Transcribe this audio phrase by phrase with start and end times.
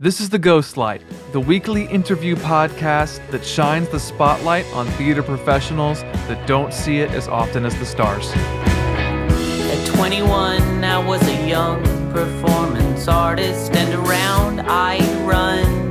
[0.00, 6.02] This is The Ghostlight, the weekly interview podcast that shines the spotlight on theater professionals
[6.28, 8.30] that don't see it as often as the stars.
[8.32, 11.82] At 21, I was a young
[12.12, 15.90] performance artist, and around I'd run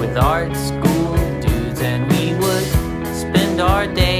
[0.00, 2.66] with art school dudes, and we would
[3.14, 4.19] spend our days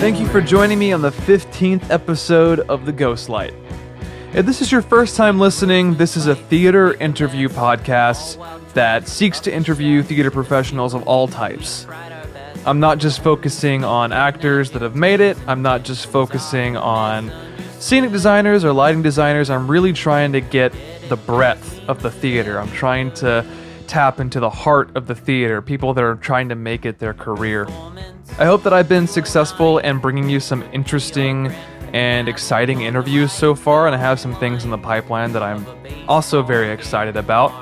[0.00, 3.52] Thank you for joining me on the 15th episode of The Ghost Light.
[4.32, 8.42] If this is your first time listening, this is a theater interview podcast
[8.72, 11.86] that seeks to interview theater professionals of all types.
[12.64, 17.30] I'm not just focusing on actors that have made it, I'm not just focusing on
[17.78, 19.50] scenic designers or lighting designers.
[19.50, 20.72] I'm really trying to get
[21.10, 22.58] the breadth of the theater.
[22.58, 23.44] I'm trying to
[23.90, 27.12] tap into the heart of the theater, people that are trying to make it their
[27.12, 27.66] career.
[28.38, 31.48] I hope that I've been successful in bringing you some interesting
[31.92, 35.66] and exciting interviews so far, and I have some things in the pipeline that I'm
[36.06, 37.52] also very excited about.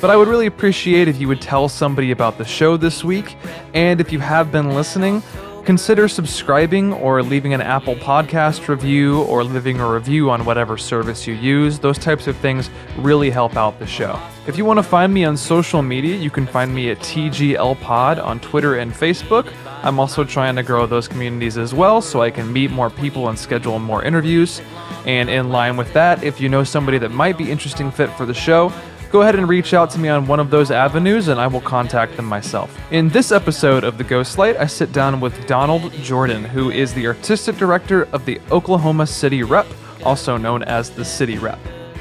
[0.00, 3.36] But I would really appreciate if you would tell somebody about the show this week,
[3.72, 5.22] and if you have been listening,
[5.68, 11.26] consider subscribing or leaving an Apple Podcast review or leaving a review on whatever service
[11.26, 11.78] you use.
[11.78, 14.18] Those types of things really help out the show.
[14.46, 17.78] If you want to find me on social media, you can find me at TGL
[17.82, 19.52] Pod on Twitter and Facebook.
[19.82, 23.28] I'm also trying to grow those communities as well so I can meet more people
[23.28, 24.62] and schedule more interviews.
[25.04, 28.24] And in line with that, if you know somebody that might be interesting fit for
[28.24, 28.72] the show,
[29.10, 31.60] go ahead and reach out to me on one of those avenues and I will
[31.60, 32.76] contact them myself.
[32.90, 36.92] In this episode of The Ghost Light, I sit down with Donald Jordan, who is
[36.92, 39.66] the artistic director of the Oklahoma City Rep,
[40.04, 41.58] also known as the City Rep.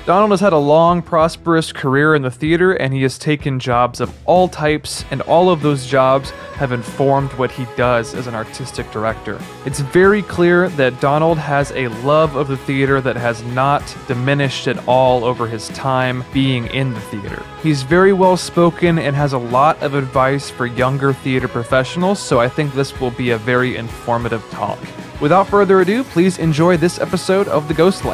[0.08, 4.00] Donald has had a long, prosperous career in the theater, and he has taken jobs
[4.00, 8.34] of all types, and all of those jobs have informed what he does as an
[8.34, 9.38] artistic director.
[9.66, 14.70] It's very clear that Donald has a love of the theater that has not diminished
[14.70, 17.44] at all over his time being in the theater.
[17.62, 22.40] He's very well spoken and has a lot of advice for younger theater professionals, so
[22.40, 24.80] I think this will be a very informative talk.
[25.20, 28.06] Without further ado, please enjoy this episode of The Ghost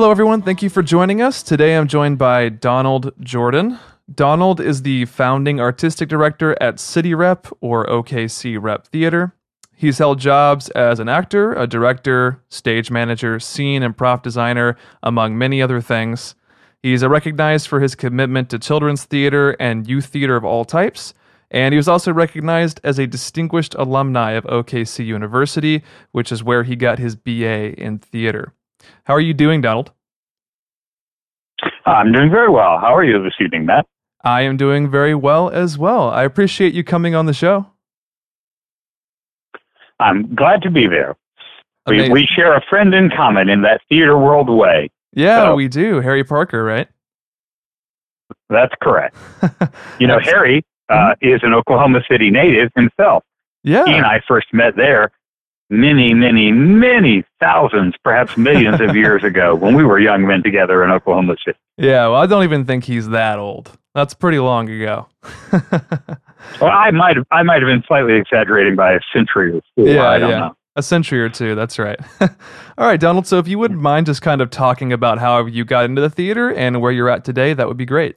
[0.00, 0.40] Hello, everyone.
[0.40, 1.42] Thank you for joining us.
[1.42, 3.78] Today I'm joined by Donald Jordan.
[4.10, 9.34] Donald is the founding artistic director at City Rep or OKC Rep Theater.
[9.76, 15.36] He's held jobs as an actor, a director, stage manager, scene and prop designer, among
[15.36, 16.34] many other things.
[16.82, 21.12] He's recognized for his commitment to children's theater and youth theater of all types.
[21.50, 25.82] And he was also recognized as a distinguished alumni of OKC University,
[26.12, 28.54] which is where he got his BA in theater.
[29.04, 29.92] How are you doing, Donald?
[31.86, 32.78] I'm doing very well.
[32.78, 33.86] How are you this evening, Matt?
[34.22, 36.10] I am doing very well as well.
[36.10, 37.66] I appreciate you coming on the show.
[39.98, 41.16] I'm glad to be there.
[41.86, 44.90] We, we share a friend in common in that theater world way.
[45.12, 46.00] Yeah, So- we do.
[46.00, 46.88] Harry Parker, right?
[48.48, 49.16] That's correct.
[49.98, 53.22] You know, Harry uh, is an Oklahoma City native himself.
[53.62, 53.84] Yeah.
[53.84, 55.10] He and I first met there
[55.70, 60.84] many, many, many thousands, perhaps millions of years ago when we were young men together
[60.84, 61.58] in Oklahoma City.
[61.78, 63.78] Yeah, well, I don't even think he's that old.
[63.94, 65.08] That's pretty long ago.
[66.60, 69.92] Well, I might have, I might have been slightly exaggerating by a century or two.
[69.92, 70.38] Yeah, I don't yeah.
[70.38, 70.56] know.
[70.76, 71.98] A century or two, that's right.
[72.20, 75.64] All right, Donald, so if you wouldn't mind just kind of talking about how you
[75.64, 78.16] got into the theater and where you're at today, that would be great.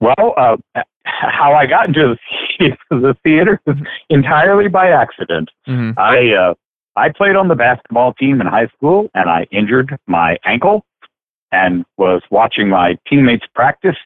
[0.00, 0.56] Well, uh,
[1.04, 2.18] how I got into the,
[2.90, 3.76] the theater was
[4.08, 5.50] entirely by accident.
[5.66, 6.54] hmm I uh,
[6.96, 10.84] I played on the basketball team in high school, and I injured my ankle,
[11.52, 13.96] and was watching my teammates practice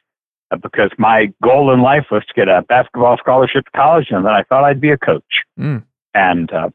[0.51, 4.25] uh, because my goal in life was to get a basketball scholarship to college, and
[4.25, 5.43] then I thought I'd be a coach.
[5.59, 5.83] Mm.
[6.15, 6.69] And uh,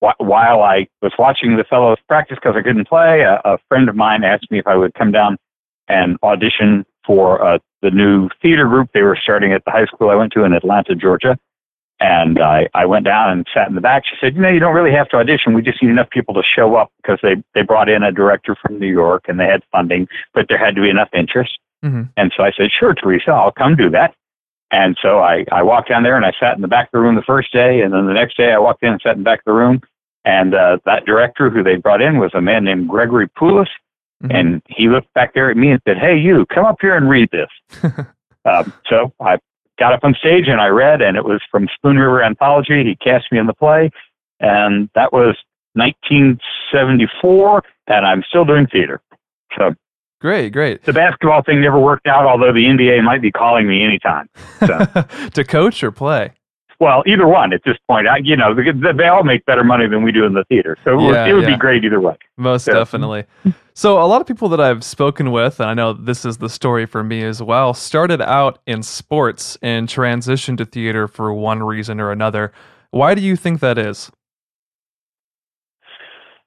[0.00, 3.88] wh- while I was watching the fellows practice because I couldn't play, a, a friend
[3.88, 5.36] of mine asked me if I would come down
[5.88, 10.10] and audition for uh, the new theater group they were starting at the high school
[10.10, 11.38] I went to in Atlanta, Georgia.
[11.98, 14.04] And I, I went down and sat in the back.
[14.04, 15.54] She said, you know, you don't really have to audition.
[15.54, 18.54] We just need enough people to show up because they, they brought in a director
[18.54, 21.58] from New York and they had funding, but there had to be enough interest.
[21.82, 24.14] hmm And so I said, sure, Teresa, I'll come do that.
[24.70, 27.00] And so I, I walked down there and I sat in the back of the
[27.00, 27.80] room the first day.
[27.80, 29.52] And then the next day I walked in and sat in the back of the
[29.52, 29.80] room.
[30.24, 33.68] And uh, that director who they brought in was a man named Gregory Poulos.
[34.22, 34.34] Mhm.
[34.34, 37.08] And he looked back there at me and said, hey, you, come up here and
[37.08, 37.48] read this.
[38.44, 39.38] um, so I
[39.78, 42.82] got up on stage and I read, and it was from Spoon River Anthology.
[42.84, 43.90] He cast me in the play.
[44.40, 45.36] and that was
[45.74, 49.00] 1974, and I'm still doing theater.
[49.58, 49.74] So
[50.20, 50.82] Great, great.
[50.84, 54.28] the basketball thing never worked out, although the NBA might be calling me anytime.
[54.60, 54.78] So,
[55.34, 56.32] to coach or play?
[56.80, 58.06] Well, either one at this point.
[58.08, 60.76] I, you know, they, they all make better money than we do in the theater,
[60.84, 61.50] so it would- Yeah, it would yeah.
[61.50, 62.16] be great either way.
[62.36, 62.74] Most Yeah.
[62.74, 63.24] definitely.
[63.74, 66.48] So, a lot of people that I've spoken with, and I know this is the
[66.48, 71.62] story for me as well, started out in sports and transitioned to theater for one
[71.62, 72.52] reason or another.
[72.90, 74.10] Why do you think that is?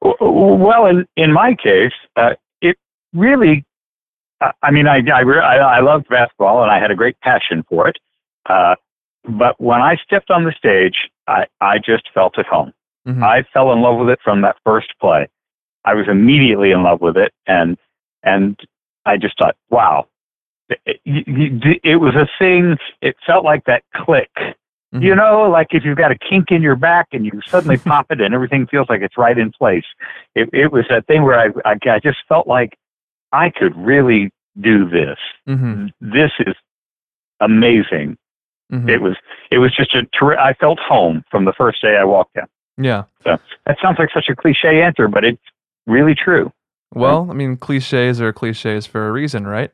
[0.01, 2.31] Well, in in my case, uh,
[2.61, 2.77] it
[3.13, 3.65] really.
[4.41, 7.63] I- I mean, I I, I I loved basketball and I had a great passion
[7.69, 7.97] for it.
[8.45, 8.75] Uh,
[9.37, 12.73] but when I stepped on the stage, I I just felt at home.
[13.07, 13.23] Mhm.
[13.23, 15.27] I fell in love with it from that first play.
[15.85, 17.77] I was immediately in love with it, and
[18.23, 18.59] and
[19.05, 20.07] I just thought, wow,
[20.69, 22.77] it, it, it was a thing.
[23.01, 24.29] It felt like that click.
[24.93, 25.03] Mhm.
[25.03, 28.07] You know, like if you've got a kink in your back and you suddenly pop
[28.11, 29.85] it and everything feels like it's right in place.
[30.35, 32.77] It, it was that thing where I, I, I just felt like
[33.31, 35.17] I could really do this.
[35.47, 35.91] Mhm.
[36.01, 36.55] This is
[37.39, 38.17] amazing.
[38.71, 38.89] Mhm.
[38.89, 39.15] It was,
[39.51, 42.45] it was just a, terri- I felt home from the first day I walked in.
[42.83, 43.03] Yeah.
[43.23, 45.41] So That sounds like such a cliche answer, but it's
[45.87, 46.51] really true.
[46.93, 49.71] Well, I mean, cliches are cliches for a reason, right?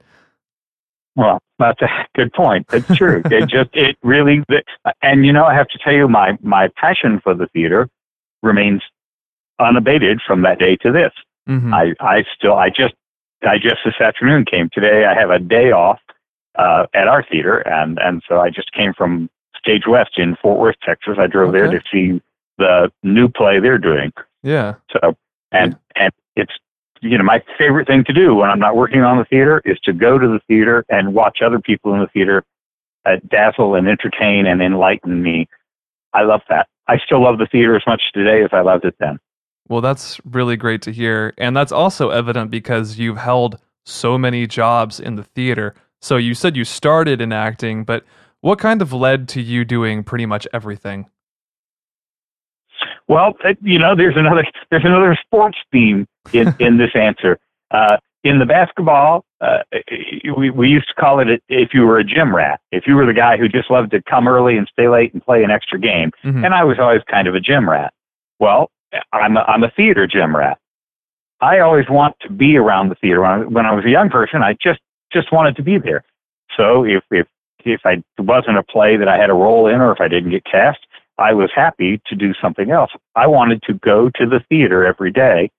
[1.15, 2.68] Well, that's a good point.
[2.74, 3.21] It's true.
[3.25, 4.44] it just, it really,
[5.01, 7.89] and you know, I have to tell you, my, my passion for the theater
[8.44, 8.81] remains
[9.59, 11.12] unabated from that day to this.
[11.48, 11.74] Mhm.
[11.74, 12.95] I, I still, I just,
[13.48, 15.06] I just this afternoon came today.
[15.06, 16.00] I have a day off,
[16.57, 17.59] uh, at our theater.
[17.59, 21.17] And, and so I just came from Stage West in Fort Worth, Texas.
[21.17, 22.21] I drove there to see
[22.57, 24.11] the new play they're doing.
[24.43, 24.75] yeah.
[24.91, 25.15] So,
[25.51, 26.53] and, and it's,
[27.01, 29.79] you know, my favorite thing to do when I'm not working on the theater is
[29.81, 32.43] to go to the theater and watch other people in the theater
[33.05, 35.47] uh, dazzle and entertain and enlighten me.
[36.13, 36.67] I love that.
[36.87, 39.19] I still love the theater as much today as I loved it then.
[39.67, 41.33] Well, that's really great to hear.
[41.37, 45.75] And that's also evident because you've held so many jobs in the theater.
[46.05, 48.05] So you said you started in acting, but
[48.41, 51.07] what kind of led to you doing pretty much everything?
[53.07, 57.39] Well, uh, you know, there's another there's another sports theme in in this answer.
[57.71, 59.63] Uh, in the basketball, uh,
[60.37, 63.07] we we used to call it if you were a gym rat, if you were
[63.07, 65.79] the guy who just loved to come early and stay late and play an extra
[65.79, 66.11] game.
[66.23, 66.45] Mhm.
[66.45, 67.93] And I was always kind of a gym rat.
[68.39, 68.69] Well,
[69.11, 70.59] I'm a, I'm a theater gym rat.
[71.41, 73.21] I always want to be around the theater.
[73.21, 74.79] When I, when I was a young person, I just
[75.11, 76.03] just wanted to be there.
[76.57, 77.27] So if if
[77.63, 80.31] if I wasn't a play that I had a role in, or if I didn't
[80.31, 80.79] get cast,
[81.17, 82.91] I was happy to do something else.
[83.15, 85.51] I wanted to go to the theater every day,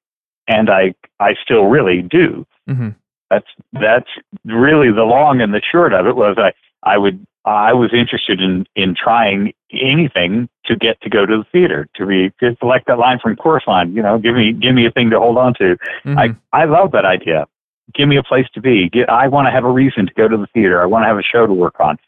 [0.47, 2.47] and I I still really do.
[2.69, 2.95] Mhm.
[3.31, 4.11] That's that's
[4.45, 6.53] really the long and the short of it was I
[6.83, 11.45] I would I was interested in in trying anything to get to go to the
[11.45, 14.75] theater to be just like that line from Chorus Line, you know, give me give
[14.75, 15.77] me a thing to hold on to.
[16.05, 16.19] Mhm.
[16.19, 17.47] I I love that idea.
[17.95, 18.89] Give me a place to be.
[18.89, 20.83] Get, I want to have a reason to go to the theater.
[20.83, 21.99] I want to have a show to work on.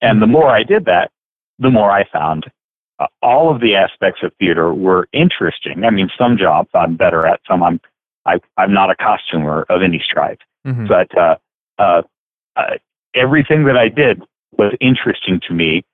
[0.00, 1.10] And the more I did that,
[1.58, 2.50] the more I found
[2.98, 5.84] uh, all of the aspects of theater were interesting.
[5.84, 7.40] I mean, some jobs I'm better at.
[7.48, 7.80] Some I'm
[8.24, 10.40] I, I'm not a costumer of any stripe.
[10.66, 10.86] Mhm.
[10.86, 11.36] But uh,
[11.78, 12.02] uh,
[12.54, 12.76] uh,
[13.14, 15.84] everything that I did was interesting to me,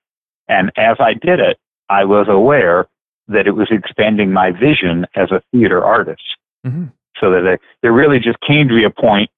[0.47, 1.57] and as I did it,
[1.89, 2.87] I was aware
[3.27, 6.23] that it was expanding my vision as a theater artist
[6.65, 6.91] Mhm.
[7.19, 9.29] So that it, there really just came to be a point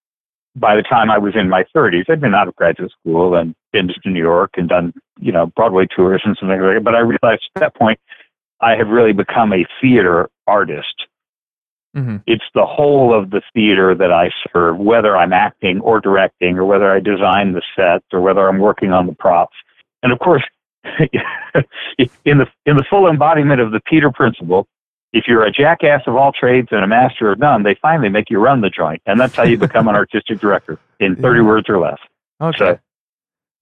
[0.55, 2.09] by the time I was in my 30s.
[2.09, 5.47] I'd been out of graduate school and been to New York and done, you know,
[5.47, 6.83] Broadway tours and something like that.
[6.83, 7.99] But I realized at that point,
[8.59, 11.07] I had really become a theater artist.
[11.95, 12.21] Mhm.
[12.25, 16.65] It's the whole of the theater that I serve, whether I'm acting or directing, or
[16.65, 19.55] whether I design the sets, or whether I'm working on the props.
[20.03, 20.43] And of course,
[22.25, 24.67] in the in the full embodiment of the Peter principle,
[25.13, 28.29] if you're a jackass of all trades and a master of none, they finally make
[28.29, 31.45] you run the joint, and that's how you become an artistic director in 30 Yeah.
[31.45, 31.97] words or less.
[32.41, 32.57] Okay.
[32.57, 32.79] So-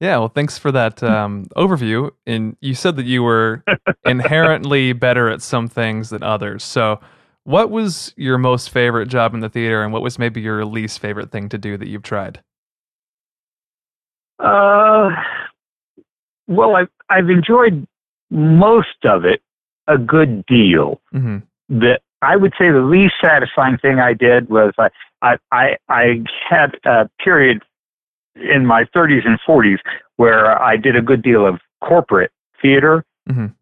[0.01, 2.11] yeah, well, thanks for that um, overview.
[2.25, 3.65] And you said that you were
[4.05, 6.63] inherently better at some things than others.
[6.63, 7.01] So,
[7.43, 10.99] what was your most favorite job in the theater, and what was maybe your least
[10.99, 12.41] favorite thing to do that you've tried?
[14.39, 15.09] Uh,
[16.47, 17.85] well, I've I've enjoyed
[18.29, 19.41] most of it
[19.89, 21.01] a good deal.
[21.11, 21.39] hmm
[21.71, 24.89] that I would say the least satisfying thing I did was I
[25.21, 27.61] I I, I had a period
[28.35, 29.77] in my 30s and 40s
[30.15, 32.31] where I did a good deal of corporate
[32.61, 33.05] theater.
[33.29, 33.53] Mhm.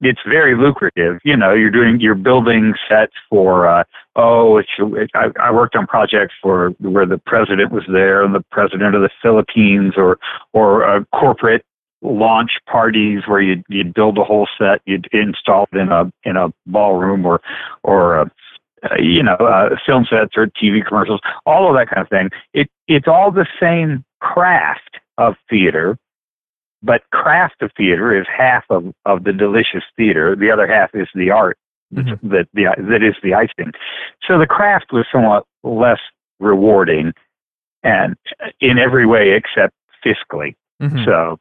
[0.00, 1.20] It's very lucrative.
[1.24, 3.84] You know, you're doing you're building sets for uh,
[4.16, 8.34] oh, it's, it, I, I worked on projects for where the president was there and
[8.34, 10.18] the president of the Philippines or
[10.52, 11.64] or a corporate
[12.04, 16.36] launch parties where you'd you'd build a whole set, you'd install it in a in
[16.36, 17.40] a ballroom or
[17.82, 18.30] or a,
[18.98, 22.30] you know uh, film sets or TV commercials, all of that kind of thing.
[22.52, 25.98] It it's all the same craft of theater,
[26.82, 30.36] but craft of theater is half of of the delicious theater.
[30.36, 31.58] The other half is the art
[31.92, 32.28] mm-hmm.
[32.28, 33.72] that the that is the icing.
[34.26, 36.00] So the craft was somewhat less
[36.38, 37.12] rewarding,
[37.82, 38.16] and
[38.60, 40.54] in every way except fiscally.
[40.82, 41.04] Mm-hmm.
[41.04, 41.38] So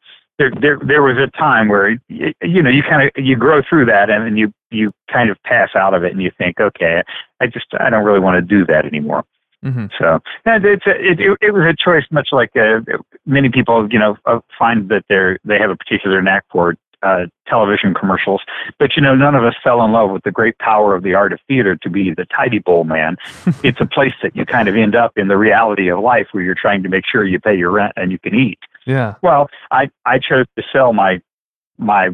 [0.51, 3.62] there, there there was a time where you, you know you kind of you grow
[3.67, 6.59] through that and then you you kind of pass out of it and you think
[6.59, 7.03] okay
[7.39, 9.23] I just I don't really want to do that anymore.
[9.63, 9.85] Mm-hmm.
[9.97, 12.81] So and it's a, it, it, it was a choice much like uh,
[13.25, 17.25] many people you know uh, find that they're they have a particular knack for uh,
[17.47, 18.41] television commercials.
[18.79, 21.13] But you know, none of us fell in love with the great power of the
[21.13, 23.17] art of theater to be the Ty-D-Bol man.
[23.63, 26.43] it's a place that you kind of end up in the reality of life where
[26.43, 28.59] you're trying to make sure you pay your rent and you can eat.
[28.85, 29.15] Yeah.
[29.21, 31.21] Well, I I chose to sell my
[31.77, 32.09] my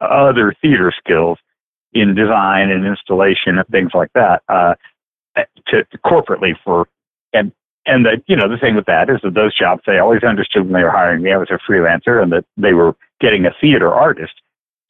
[0.00, 1.38] other theater skills
[1.92, 4.74] in design and installation and things like that uh,
[5.68, 6.88] to, to corporately for
[7.32, 7.52] and
[7.86, 10.64] and the you know the thing with that is that those jobs they always understood
[10.64, 13.54] when they were hiring me I was a freelancer and that they were getting a
[13.60, 14.34] theater artist.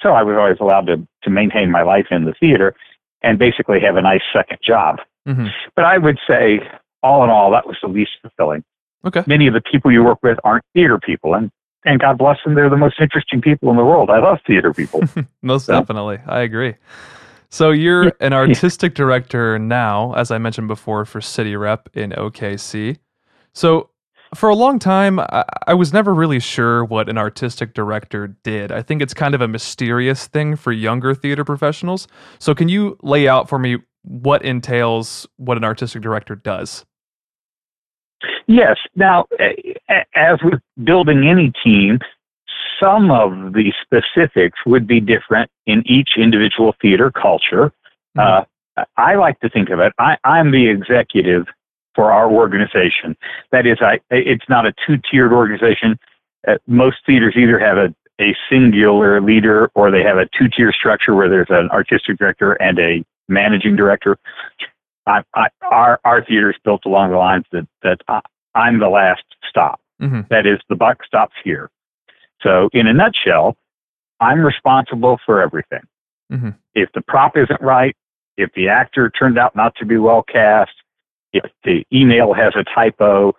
[0.03, 2.75] So I was always allowed to to maintain my life in the theater
[3.23, 4.99] and basically have a nice second job.
[5.27, 5.47] Mm-hmm.
[5.77, 6.61] But I would say
[7.03, 8.65] all in all that was the least fulfilling.
[9.05, 9.23] Okay.
[9.27, 11.51] Many of the people you work with aren't theater people, and
[11.85, 14.11] and God bless them, they're the most interesting people in the world.
[14.11, 15.03] I love theater people.
[15.43, 15.79] most so.
[15.79, 16.75] definitely, I agree.
[17.51, 22.97] So you're an artistic director now, as I mentioned before, for City Rep in OKC.
[23.53, 23.91] So
[24.35, 28.73] for a long time, I, I, was never really sure what an artistic director did.
[28.73, 32.09] I think it's kind of a mysterious thing for younger theater professionals.
[32.41, 36.85] So can you lay out for me what entails what an artistic director does?
[38.47, 38.77] Yes.
[38.95, 39.27] Now,
[40.15, 41.99] as with building any team,
[42.83, 47.73] some of the specifics would be different in each individual theater culture.
[48.17, 48.21] Mm-hmm.
[48.79, 49.93] Uh, I like to think of it.
[49.99, 51.47] I, I'm the executive
[51.95, 53.17] for our organization.
[53.53, 55.99] That is, I, it's not a two-tiered organization.
[56.47, 61.15] Uh, most theaters either have a, a singular leader or they have a two-tier structure
[61.15, 64.19] where there's an artistic director and a managing director.
[65.07, 68.21] I, I, our our theater is built along the lines that that I,
[68.55, 69.81] I'm the last stop.
[70.01, 70.23] Mm-hmm.
[70.31, 71.71] That is, the buck stops here.
[72.43, 73.57] So, in a nutshell,
[74.21, 75.83] I'm responsible for everything.
[76.33, 76.51] Mm-hmm.
[76.75, 77.97] If the prop isn't right,
[78.37, 80.73] if the actor turned out not to be well cast,
[81.33, 83.35] if the email has a typo,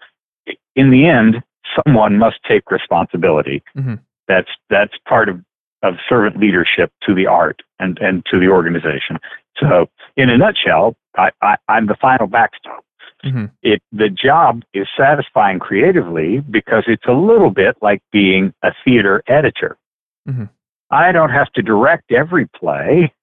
[0.75, 1.43] in the end,
[1.75, 3.63] someone must take responsibility.
[3.77, 3.95] Mm-hmm.
[4.27, 5.41] That's that's part of,
[5.83, 9.19] of servant leadership to the art and, and to the organization.
[9.59, 12.83] So, in a nutshell, I, I, I'm the final backstop.
[13.23, 13.45] Mm-hmm.
[13.63, 19.23] It the job is satisfying creatively because it's a little bit like being a theater
[19.27, 19.77] editor.
[20.27, 20.45] Mm-hmm.
[20.91, 23.13] I don't have to direct every play,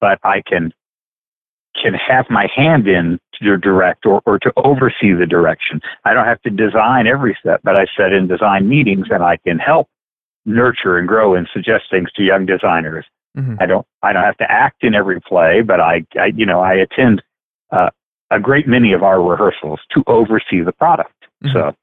[0.00, 0.72] but I can
[1.80, 5.80] can have my hand in to direct or, or to oversee the direction.
[6.04, 9.36] I don't have to design every set, but I sit in design meetings and I
[9.36, 9.88] can help
[10.44, 13.06] nurture and grow and suggest things to young designers.
[13.36, 13.56] Mm-hmm.
[13.60, 16.60] I don't I don't have to act in every play, but I, I you know
[16.60, 17.22] I attend
[17.70, 17.90] uh,
[18.30, 21.14] a great many of our rehearsals to oversee the product.
[21.44, 21.56] Mm-hmm.
[21.56, 21.74] So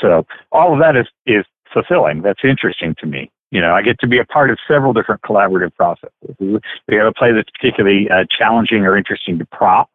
[0.00, 2.22] so all of that is is fulfilling.
[2.22, 3.30] That's interesting to me.
[3.50, 6.36] You know, I get to be a part of several different collaborative processes.
[6.38, 9.90] We have a play that's particularly uh, challenging or interesting to prop.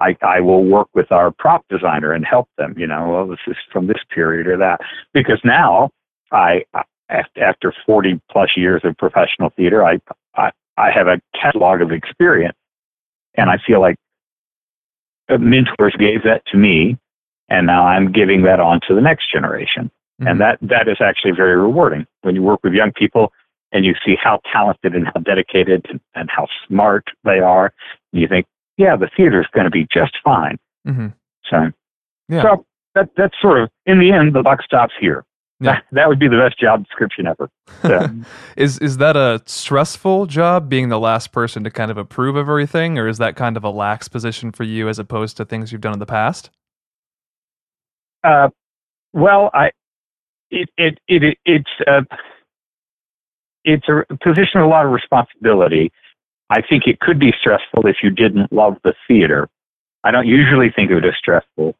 [0.00, 2.74] I, I will work with our prop designer and help them.
[2.76, 4.80] You know, well, this is from this period or that,
[5.12, 5.90] because now
[6.30, 6.64] I,
[7.08, 9.98] after 40 plus years of professional theater, I,
[10.36, 12.56] I, I have a catalog of experience,
[13.34, 13.96] and I feel like
[15.36, 16.96] mentors gave that to me,
[17.48, 19.90] and now I'm giving that on to the next generation.
[20.20, 20.28] Mm-hmm.
[20.28, 23.32] And that, that is actually very rewarding when you work with young people
[23.70, 27.72] and you see how talented and how dedicated and, and how smart they are.
[28.12, 30.58] And you think, yeah, the theater is going to be just fine.
[30.86, 31.08] Mm-hmm.
[31.50, 31.70] So,
[32.28, 32.42] yeah.
[32.42, 35.24] so that, that's sort of, in the end, the buck stops here.
[35.60, 35.72] Yeah.
[35.72, 37.50] That, that would be the best job description ever.
[37.82, 38.08] So.
[38.56, 42.48] is is that a stressful job being the last person to kind of approve of
[42.48, 45.72] everything, or is that kind of a lax position for you as opposed to things
[45.72, 46.50] you've done in the past?
[48.24, 48.48] Uh,
[49.12, 49.70] well, I
[50.50, 52.06] it it, it it's a
[53.64, 55.92] it's a position of a lot of responsibility.
[56.50, 59.48] I think it could be stressful if you didn't love the theater.
[60.04, 61.74] I don't usually think of it as stressful.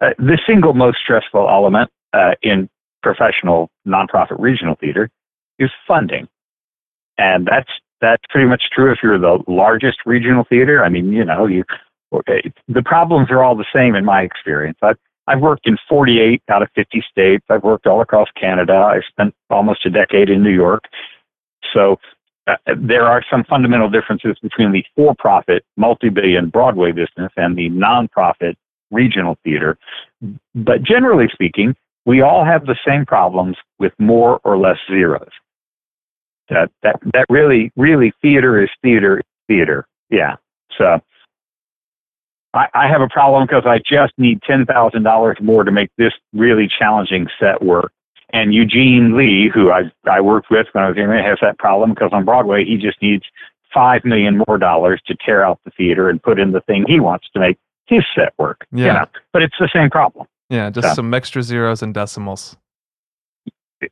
[0.00, 2.70] Uh, the single most stressful element uh, in
[3.02, 5.10] professional nonprofit regional theater
[5.58, 6.28] is funding,
[7.16, 10.84] and that's that's pretty much true if you're the largest regional theater.
[10.84, 11.64] I mean, you know, you
[12.10, 14.78] the problems are all the same in my experience.
[14.82, 17.44] I've I've worked in 48 out of 50 states.
[17.50, 18.74] I've worked all across Canada.
[18.74, 20.84] I've spent almost a decade in New York.
[21.74, 21.98] So
[22.46, 28.56] uh, there are some fundamental differences between the for-profit multi-billion Broadway business and the non-profit
[28.90, 29.76] regional theater.
[30.54, 31.76] But generally speaking,
[32.08, 35.28] we all have the same problems with more or less zeros.
[36.48, 39.86] That that that really really theater is theater theater.
[40.08, 40.36] Yeah.
[40.78, 41.00] So
[42.54, 45.90] I, I have a problem because I just need ten thousand dollars more to make
[45.98, 47.92] this really challenging set work.
[48.30, 51.58] And Eugene Lee, who I I worked with when I was in there, has that
[51.58, 53.24] problem because on Broadway he just needs
[53.74, 57.00] five million more dollars to tear out the theater and put in the thing he
[57.00, 58.66] wants to make his set work.
[58.72, 58.86] Yeah.
[58.86, 59.06] You know?
[59.34, 60.26] But it's the same problem.
[60.50, 62.56] Yeah, just some extra zeros and decimals.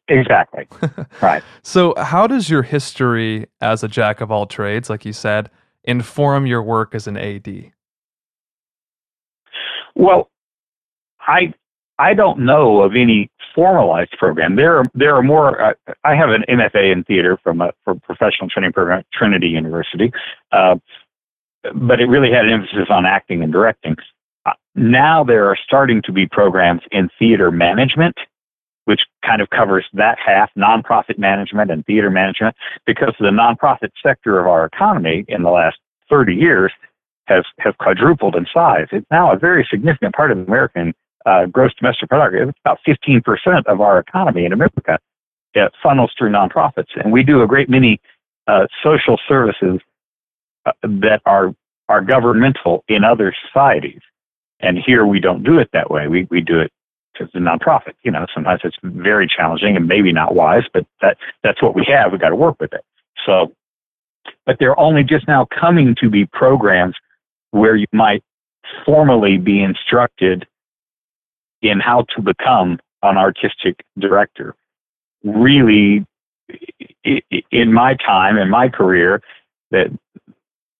[0.08, 0.66] Exactly.
[1.22, 1.42] right.
[1.62, 5.50] So, how does your history as a jack of all trades, like you said,
[5.84, 7.72] inform your work as an AD?
[9.94, 10.30] Well,
[11.20, 11.54] I
[11.98, 14.56] I don't know of any formalized program.
[14.56, 15.60] There are there are more.
[15.60, 19.48] Uh, I have an MFA in theater from a from professional training program at Trinity
[19.48, 20.12] University,
[20.52, 20.76] uh,
[21.74, 23.96] but it really had an emphasis on acting and directing.
[24.76, 28.16] Uh, now there are starting to be programs in theater management,
[28.84, 32.54] which kind of covers that half, nonprofit management and theater management,
[32.86, 35.78] because the nonprofit sector of our economy in the last
[36.08, 36.72] 30 years
[37.26, 38.86] has has quadrupled in size.
[38.92, 40.94] It's now a very significant part of American
[41.26, 42.36] uh, gross domestic product.
[42.36, 44.98] It's about 15% of our economy in America.
[45.54, 48.00] It funnels through nonprofits, and we do a great many
[48.46, 49.80] uh, social services
[50.66, 51.52] uh, that are
[51.88, 54.00] are governmental in other societies.
[54.60, 56.08] And here we don't do it that way.
[56.08, 56.72] We we do it
[57.20, 57.94] as a nonprofit.
[58.02, 61.84] You know, sometimes it's very challenging and maybe not wise, but that that's what we
[61.88, 62.12] have.
[62.12, 62.84] We got to work with it.
[63.24, 63.52] So,
[64.44, 66.96] but they're only just now coming to be programs
[67.50, 68.22] where you might
[68.84, 70.46] formally be instructed
[71.62, 74.54] in how to become an artistic director.
[75.24, 76.06] Really,
[77.50, 79.22] in my time, in my career,
[79.70, 79.90] that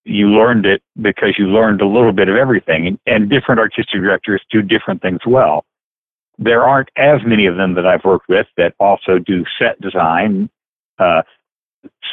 [0.07, 4.41] you learned it because you learned a little bit of everything, and, different artistic directors
[4.51, 5.65] do different things well.
[6.39, 10.49] There aren't as many of them that I've worked with that also do set design.
[10.99, 11.23] Uh,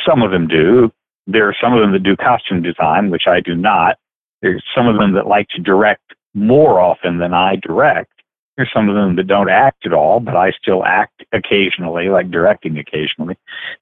[0.06, 0.91] some of them do.
[1.27, 3.97] There are some of them that do costume design, which I do not.
[4.41, 8.12] There's some of them that like to direct more often than I direct.
[8.56, 12.30] There's some of them that don't act at all, but I still act occasionally, like
[12.30, 13.36] directing occasionally.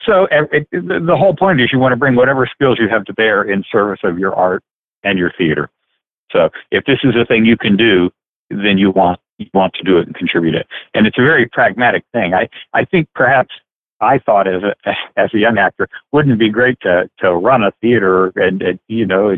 [0.06, 3.04] So it, it, the whole point is you want to bring whatever skills you have
[3.06, 4.64] to bear in service of your art
[5.04, 5.70] and your theater.
[6.32, 8.12] So if this is a thing you can do,
[8.50, 10.68] then you want you want to do it and contribute it.
[10.94, 12.34] And it's a very pragmatic thing.
[12.34, 13.54] I I think perhaps
[14.00, 14.76] I thought as a
[15.18, 18.80] as a young actor, wouldn't it be great to to run a theater and, and
[18.88, 19.38] you know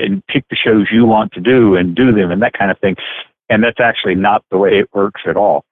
[0.00, 2.78] and pick the shows you want to do and do them and that kind of
[2.78, 2.96] thing.
[3.48, 5.64] And that's actually not the way it works at all.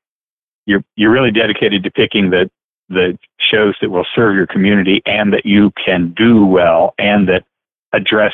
[0.67, 2.51] You're you're really dedicated to picking the
[2.89, 7.45] the shows that will serve your community and that you can do well and that
[7.93, 8.33] address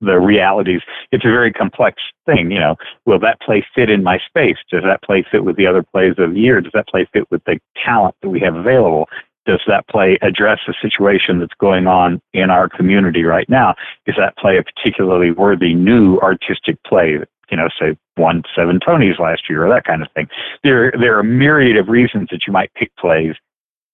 [0.00, 0.80] the realities.
[1.12, 2.76] It's a very complex thing, you know.
[3.04, 4.56] Will that play fit in my space?
[4.70, 6.60] Does that play fit with the other plays of the year?
[6.60, 9.08] Does that play fit with the talent that we have available?
[9.46, 13.74] Does that play address the situation that's going on in our community right now?
[14.06, 17.18] Is that play a particularly worthy new artistic play
[17.50, 20.28] you know, say won seven Tonys last year or that kind of thing.
[20.62, 23.34] There, there are a myriad of reasons that you might pick plays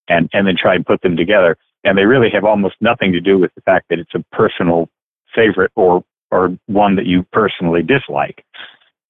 [0.09, 1.57] and, and then try and put them together.
[1.85, 4.89] And they really have almost nothing to do with the fact that it's a personal
[5.35, 8.45] favorite or, or one that you personally dislike.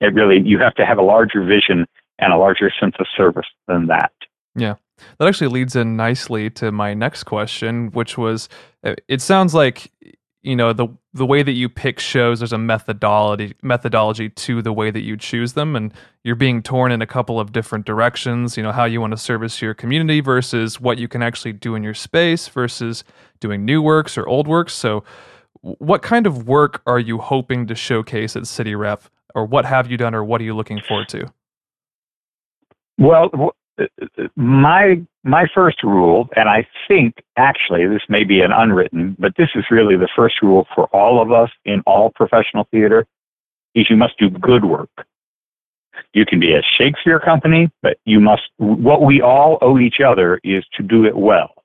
[0.01, 1.87] It really, you have to have a larger vision
[2.19, 4.13] and a larger sense of service than that.
[4.55, 4.75] Yeah.
[5.19, 8.49] That actually leads in nicely to my next question, which was
[8.83, 9.93] uh, it sounds like
[10.43, 14.73] you know the the way that you pick shows there's a methodology methodology to the
[14.73, 15.93] way that you choose them and
[16.25, 19.17] you're being torn in a couple of different directions you know how you want to
[19.17, 23.05] service your community versus what you can actually do in your space versus
[23.41, 24.75] doing new works or old works.
[24.75, 25.05] So
[25.61, 29.91] what kind of work are you hoping to showcase at city rep or what have
[29.91, 31.33] you done or what are you looking forward to?
[32.99, 33.31] Well
[34.37, 39.51] my my first rule, and I think actually this may be an unwritten, but this
[39.55, 43.07] is really the first rule for all of us in all professional theater,
[43.75, 44.91] is you must do good work.
[46.13, 48.43] You can be a Shakespeare company, but you must.
[48.59, 51.65] What we all owe each other is to do it well.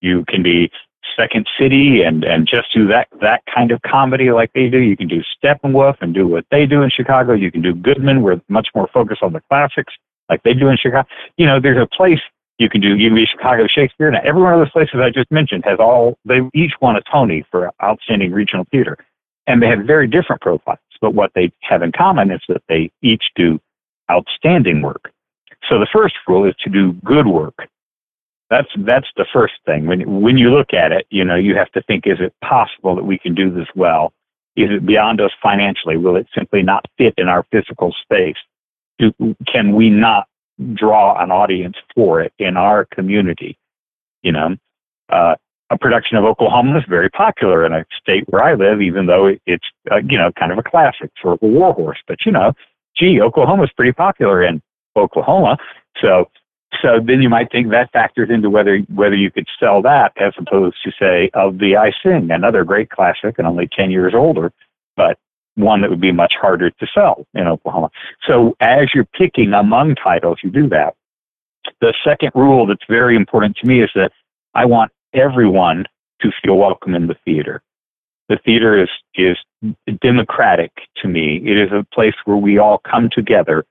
[0.00, 0.70] You can be
[1.16, 4.78] Second City and and just do that that kind of comedy like they do.
[4.78, 7.34] You can do Steppenwolf and do what they do in Chicago.
[7.34, 9.92] You can do Goodman, we're much more focused on the classics
[10.28, 11.08] like they do in Chicago.
[11.36, 12.20] You know, there's a place
[12.58, 12.96] you can do.
[12.96, 14.10] You can be Chicago Shakespeare.
[14.10, 17.02] Now, every one of those places I just mentioned has all, they each won a
[17.10, 18.96] Tony for outstanding regional theater.
[19.46, 20.78] And they have very different profiles.
[21.00, 23.60] But what they have in common is that they each do
[24.10, 25.12] outstanding work.
[25.68, 27.68] So the first rule is to do good work.
[28.50, 29.86] That's that's the first thing.
[29.86, 32.94] When when you look at it, you know, you have to think: Is it possible
[32.94, 34.12] that we can do this well?
[34.56, 35.96] Is it beyond us financially?
[35.96, 38.36] Will it simply not fit in our physical space?
[38.98, 40.26] Do, can we not
[40.74, 43.58] draw an audience for it in our community?
[44.22, 44.56] You know,
[45.10, 45.34] uh,
[45.70, 49.34] a production of Oklahoma is very popular in a state where I live, even though
[49.46, 51.98] it's uh, you know kind of a classic, of a warhorse.
[52.06, 52.52] But you know,
[52.96, 54.62] gee, Oklahoma is pretty popular in
[54.96, 55.58] Oklahoma,
[56.00, 56.30] so
[56.82, 60.32] so then you might think that factors into whether whether you could sell that as
[60.38, 64.52] opposed to say of Thee I Sing, another great classic and only ten years older,
[64.96, 65.18] but
[65.56, 67.90] one that would be much harder to sell in Oklahoma.
[68.26, 70.94] So as you're picking among titles, you do that.
[71.80, 74.12] The second rule that's very important to me is that
[74.54, 75.86] I want everyone
[76.20, 77.62] to feel welcome in the theater.
[78.28, 79.36] The theater is is
[80.00, 81.36] democratic to me.
[81.44, 83.64] It is a place where we all come together,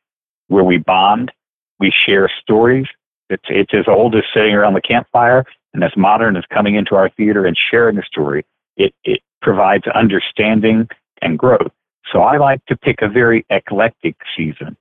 [0.47, 1.31] where we bond,
[1.79, 2.87] we share stories.
[3.29, 5.43] It's, it's as old as sitting around the campfire
[5.73, 8.45] and as modern as coming into our theater and sharing a story.
[8.77, 10.87] It, it provides understanding
[11.23, 11.71] and growth.
[12.11, 14.77] So I like to pick a very eclectic season.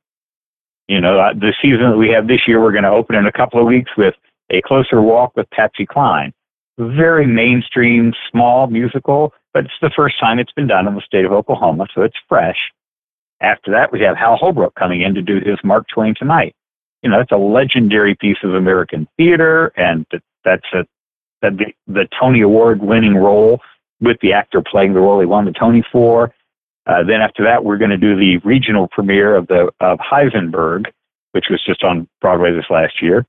[0.89, 3.27] You know, uh, the season that we have this year, we're going to open in
[3.27, 4.15] a couple of weeks with
[4.51, 6.33] A Closer Walk with Patsy Cline.
[6.79, 11.25] Very mainstream, small musical, but it's the first time it's been done in the state
[11.25, 12.59] of Oklahoma, so it's fresh.
[13.41, 16.55] After that, we have Hal Holbrook coming in to do his Mark Twain Tonight
[17.03, 20.07] you know, that's a legendary piece of American theater, and
[20.45, 20.87] that's a
[21.43, 23.61] the, the Tony Award winning role
[24.03, 26.35] with the actor playing the role he won the Tony for.
[26.87, 30.87] Uh, then after that, we're going to do the regional premiere of the of Heisenberg,
[31.31, 33.25] which was just on Broadway this last year,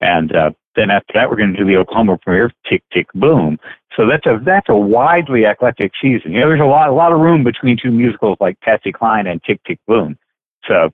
[0.00, 3.06] and uh, then after that, we're going to do the Oklahoma premiere, of Tick Tick
[3.14, 3.58] Boom.
[3.96, 6.32] So that's a that's a widely eclectic season.
[6.32, 9.26] You know, there's a lot a lot of room between two musicals like Patsy Cline
[9.26, 10.18] and Tick Tick Boom.
[10.66, 10.90] So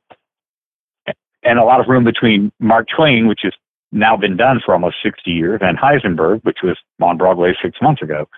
[1.43, 3.53] and a lot of room between Mark Twain, which has
[3.93, 8.03] now been done for almost 60 years, and Heisenberg, which was on Broadway six months
[8.03, 8.29] ago.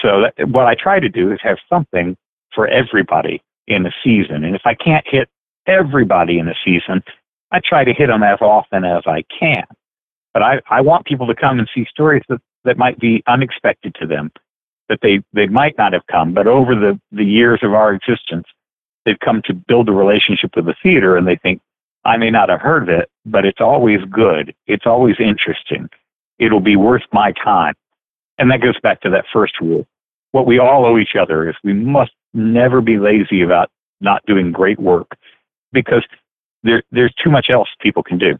[0.00, 2.16] So that, what I try to do is have something
[2.54, 4.44] for everybody in a season.
[4.44, 5.28] And if I can't hit
[5.66, 7.02] everybody in a season,
[7.50, 9.64] I try to hit them as often as I can.
[10.32, 13.94] But I, I want people to come and see stories that, that might be unexpected
[14.00, 14.32] to them,
[14.88, 18.46] that they, they might not have come, but over the, the years of our existence,
[19.04, 21.60] they've come to build a relationship with the theater and they think,
[22.04, 24.54] I may not have heard of it, but it's always good.
[24.66, 25.88] It's always interesting.
[26.38, 27.74] It'll be worth my time.
[28.38, 29.86] And that goes back to that first rule.
[30.32, 33.70] What we all owe each other is we must never be lazy about
[34.00, 35.16] not doing great work
[35.72, 36.04] because
[36.62, 38.38] there, there's too much else people can do.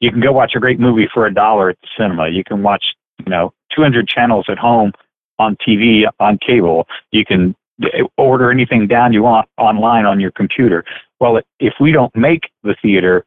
[0.00, 2.28] You can go watch a great movie for a dollar at the cinema.
[2.28, 4.92] You can watch, you know, 200 channels at home
[5.38, 6.86] on TV, on cable.
[7.10, 7.56] You can
[8.16, 10.84] order anything down you want online on your computer.
[11.20, 13.24] Well, if we don't make the theater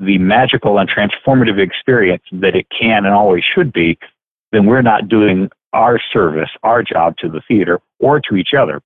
[0.00, 3.98] the magical and transformative experience that it can and always should be,
[4.54, 8.80] then we're not doing our service, our job to the theater or to each other.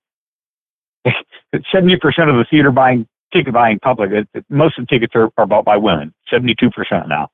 [1.53, 1.95] 70%
[2.29, 5.77] of the theater buying, ticket buying public, most of the tickets are, are bought by
[5.77, 6.71] women, 72%
[7.07, 7.29] now.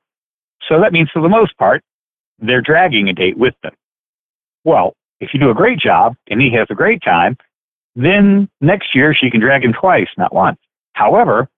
[0.68, 1.82] So that means for the most part,
[2.38, 3.72] they're dragging a date with them.
[4.64, 7.36] Well, if you do a great job and he has a great time,
[7.94, 10.58] then next year she can drag him twice, not once.
[10.92, 11.48] However,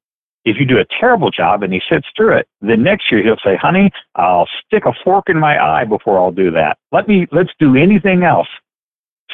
[0.51, 3.37] if you do a terrible job and he sits through it, then next year he'll
[3.45, 6.79] say, honey, I'll stick a fork in my eye before I'll do that.
[6.93, 8.49] Let me, let's do anything else.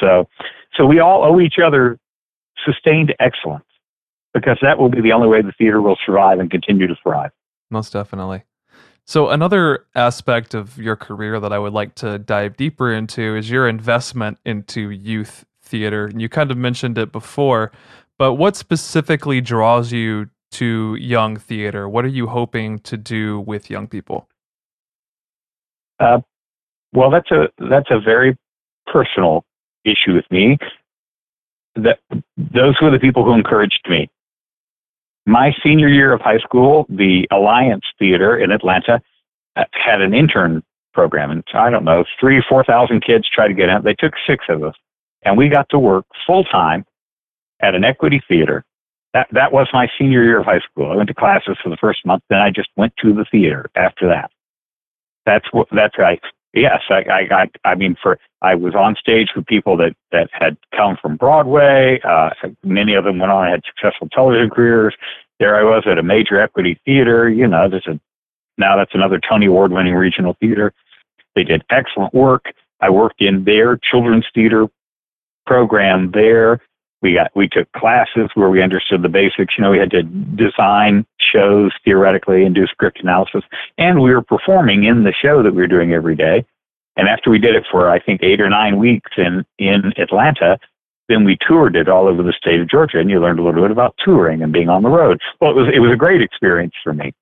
[0.00, 0.28] So,
[0.76, 1.98] so we all owe each other
[2.64, 3.64] sustained excellence
[4.32, 7.30] because that will be the only way the theater will survive and continue to thrive.
[7.70, 8.42] Most definitely.
[9.06, 13.50] So, another aspect of your career that I would like to dive deeper into is
[13.50, 16.06] your investment into youth theater.
[16.06, 17.70] And you kind of mentioned it before,
[18.18, 21.88] but what specifically draws you to young theater?
[21.88, 24.28] What are you hoping to do with young people?
[26.00, 26.20] Uh,
[26.92, 28.36] well, that's a that's a very
[28.86, 29.44] personal
[29.84, 30.58] issue with me.
[31.76, 31.98] That
[32.36, 34.08] those were the people who encouraged me
[35.26, 39.00] my senior year of high school, the Alliance Theater in Atlanta
[39.56, 40.62] uh, had an intern
[40.92, 43.82] program, and I don't know, three, four thousand kids tried to get in.
[43.82, 44.74] They took six of us,
[45.24, 46.84] and we got to work full time
[47.60, 48.64] at an equity theater.
[49.14, 50.90] That that was my senior year of high school.
[50.90, 53.70] I went to classes for the first month, then I just went to the theater
[53.76, 54.30] after that.
[55.24, 56.20] That's what that's right.
[56.52, 60.28] Yes, I, I, I, I mean, for I was on stage with people that that
[60.32, 62.00] had come from Broadway.
[62.02, 62.30] Uh,
[62.62, 64.94] many of them went on and had successful television careers.
[65.40, 67.28] There I was at a major equity theater.
[67.28, 67.98] You know, there's a
[68.58, 70.72] now that's another Tony Award winning regional theater.
[71.34, 72.52] They did excellent work.
[72.80, 74.66] I worked in their children's theater
[75.46, 76.60] program there.
[77.04, 79.54] We got we took classes where we understood the basics.
[79.56, 83.44] You know, we had to design shows theoretically and do script analysis,
[83.78, 86.44] and we were performing in the show that we were doing every day.
[86.96, 90.58] And after we did it for I think eight or nine weeks in in Atlanta,
[91.08, 93.62] then we toured it all over the state of Georgia, and you learned a little
[93.62, 95.20] bit about touring and being on the road.
[95.40, 97.12] Well, it was it was a great experience for me.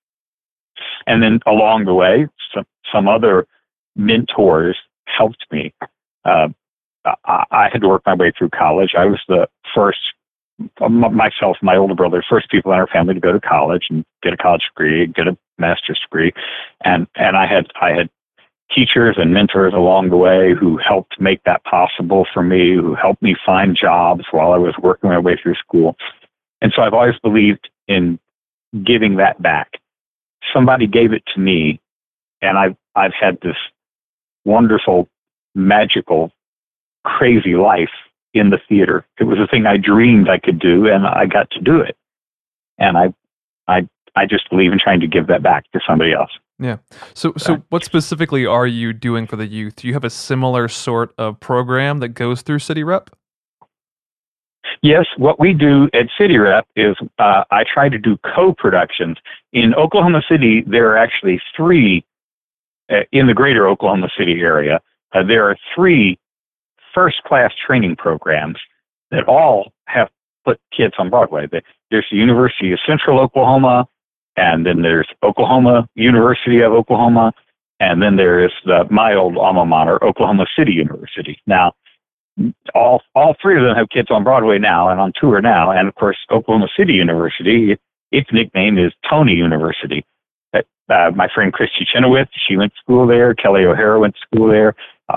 [1.07, 3.47] And then along the way, some some other
[3.97, 5.75] mentors helped me.
[6.25, 6.49] Uh,
[7.05, 8.95] I, had to work my way through college.
[8.97, 9.99] I was the first,
[10.81, 14.33] myself my older brother, first people in our family to go to college and get
[14.33, 16.33] a college degree, get a master's degree,
[16.85, 18.11] and and I had I had
[18.75, 23.23] teachers and mentors along the way who helped make that possible for me, who helped
[23.23, 25.97] me find jobs while I was working my way through school.
[26.61, 28.19] And so I've always believed in
[28.85, 29.81] giving that back.
[30.55, 31.81] Somebody gave it to me,
[32.41, 33.57] and I've I've had this
[34.45, 35.09] wonderful,
[35.55, 36.33] magical
[37.05, 37.91] crazy life
[38.35, 39.05] in the theater.
[39.19, 41.97] It was a thing I dreamed I could do, and I got to do it.
[42.79, 43.13] And I,
[43.69, 46.31] I, I just believe in trying to give that back to somebody else.
[46.59, 46.79] Yeah.
[47.15, 49.77] So, so what specifically are you doing for the youth?
[49.77, 53.11] Do you have a similar sort of program that goes through City Rep?
[54.81, 59.19] Yes, what we do at City Rep is uh, I try to do co-productions.
[59.53, 62.05] In Oklahoma City, there are actually three
[62.91, 64.81] uh, in the greater Oklahoma City area.
[65.13, 66.19] Uh, there are three
[66.95, 68.59] first class training programs
[69.11, 70.09] that all have
[70.45, 71.47] put kids on Broadway.
[71.91, 73.87] There's the University of Central Oklahoma,
[74.37, 77.33] and then there's Oklahoma University of Oklahoma,
[77.81, 81.41] and then there is the, my old alma mater, Oklahoma City University.
[81.47, 81.73] Now,
[82.75, 85.87] all all three of them have kids on Broadway now and on tour now, and
[85.87, 87.77] of course, Oklahoma City University,
[88.11, 90.05] its nickname is Tony University.
[90.89, 93.35] Uh, my friend Kristin Chenoweth, she went to school there.
[93.35, 94.75] Kelli O'Hara went to school there.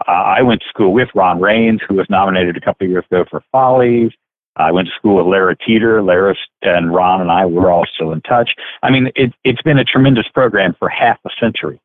[0.08, 3.26] I went to school with Ron Raines, who was nominated a couple of years ago
[3.30, 4.12] for Follies.
[4.58, 6.02] I went to school with Lara Teeter.
[6.02, 8.56] Lara and Ron and I were all still in touch.
[8.84, 11.80] I mean, it, it's been a tremendous program for half a century.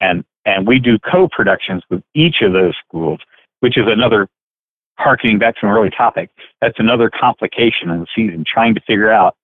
[0.00, 3.20] And, and we do co-productions with each of those schools,
[3.60, 4.28] which is another,
[4.98, 6.30] harkening back to an early topic,
[6.60, 9.36] that's another complication in the season, trying to figure out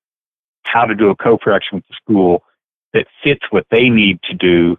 [0.64, 2.42] how to do a co-production with the school
[2.92, 4.76] that fits what they need to do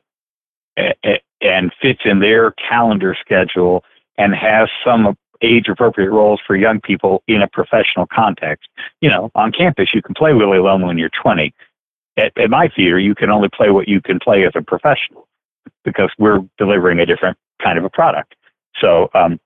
[0.77, 3.84] eh, eh, and fits in their calendar schedule
[4.17, 8.69] and has some age appropriate roles for young people in a professional context.
[9.01, 11.53] You know, on campus, you can play Willy Loman when you're 20.
[12.15, 15.27] At, at my theater, you can only play what you can play as a professional
[15.84, 18.36] because we're delivering a different kind of a product.
[18.79, 19.39] So, um,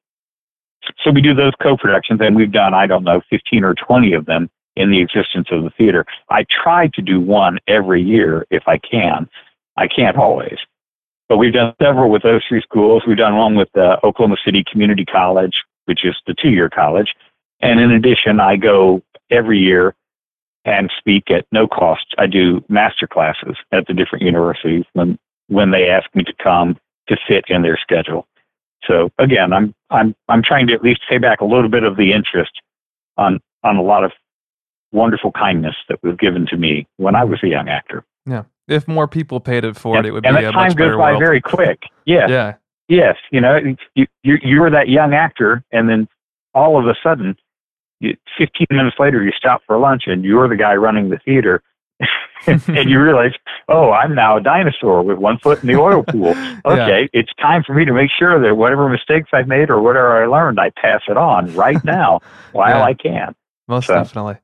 [1.03, 4.25] so we do those co-productions and we've done, I don't know, 15 or 20 of
[4.25, 6.05] them in the existence of the theater.
[6.29, 9.27] I try to do one every year if I can.
[9.75, 10.57] I can't always.
[11.29, 13.03] But we've done several with those three schools.
[13.05, 17.13] We've done one with uh, Oklahoma City Community College, which is the two year college.
[17.59, 19.95] And in addition, I go every year
[20.63, 22.13] and speak at no cost.
[22.17, 26.77] I do master classes at the different universities when, when they ask me to come
[27.07, 28.27] to fit in their schedule.
[28.85, 31.97] So again, I'm, I'm, I'm trying to at least pay back a little bit of
[31.97, 32.51] the interest
[33.17, 34.11] on, on a lot of
[34.91, 38.03] wonderful kindness that was given to me when I was a young actor.
[38.25, 38.43] Yeah.
[38.67, 40.87] If more people paid it forward, and, it would and be a time much goes
[40.87, 41.21] better by world.
[41.21, 41.83] very quick.
[42.05, 42.27] Yeah.
[42.27, 42.53] Yeah.
[42.89, 43.15] Yes.
[43.31, 43.57] You know,
[43.95, 46.07] you, you you were that young actor, and then
[46.53, 47.35] all of a sudden,
[47.99, 51.61] you, 15 minutes later, you stop for lunch, and you're the guy running the theater.
[52.47, 53.31] and you realize,
[53.69, 56.35] oh, I'm now a dinosaur with one foot in the oil pool.
[56.65, 57.07] Okay, Yeah.
[57.19, 60.27] it's time for me to make sure that whatever mistakes I've made or whatever I
[60.27, 62.19] learned, I pass it on right now
[62.51, 62.83] while Yeah.
[62.83, 63.33] I can.
[63.67, 64.35] Most So- definitely.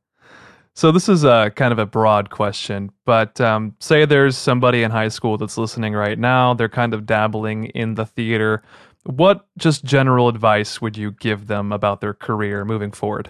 [0.76, 4.90] So this is a kind of a broad question, but um, say there's somebody in
[4.90, 6.56] high school that's listening right now.
[6.56, 8.64] They're kind of dabbling in the theater.
[9.06, 13.30] What just general advice would you give them about their career moving forward?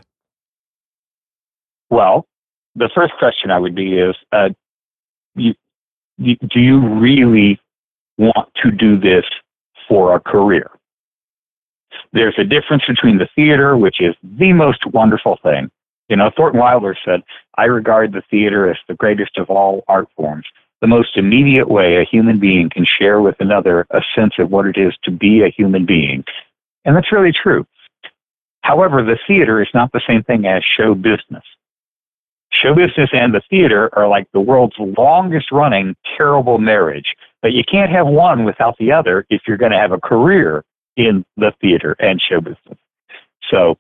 [1.89, 2.25] Well,
[2.75, 4.49] the first question I would be is, uh,
[5.35, 5.53] you,
[6.17, 7.59] you, do you really
[8.17, 9.25] want to do this
[9.87, 10.71] for a career?
[12.13, 15.69] There's a difference between the theater, which is the most wonderful thing.
[16.09, 17.21] You know, Thornton Wilder said,
[17.57, 20.45] I regard the theater as the greatest of all art forms,
[20.81, 24.65] the most immediate way a human being can share with another a sense of what
[24.65, 26.23] it is to be a human being.
[26.85, 27.65] And that's really true.
[28.61, 31.43] However, the theater is not the same thing as show business
[32.53, 37.15] show business and the theater are like the world's longest running terrible marriage.
[37.41, 40.63] But you can't have one without the other if you're going to have a career
[40.95, 42.77] in the theater and show business.
[43.49, 43.77] So,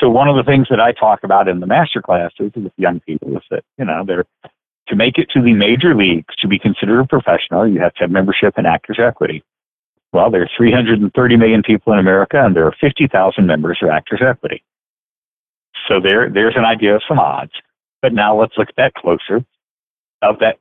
[0.00, 3.00] so one of the things that I talk about in the master classes with young
[3.00, 4.24] people is that, you know, they're,
[4.88, 8.00] to make it to the major leagues, to be considered a professional, you have to
[8.00, 9.42] have membership in Actors Equity.
[10.12, 14.22] Well, there are 330 million people in America, and there are 50,000 members of Actors
[14.26, 14.62] Equity
[15.88, 17.52] So there, there's an idea of some odds.
[18.00, 19.44] But now let's look at that closer.
[20.22, 20.58] Of that